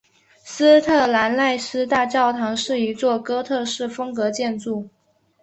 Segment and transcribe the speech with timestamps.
[0.43, 4.89] 斯特兰奈斯大教堂是一座哥特式风格建筑。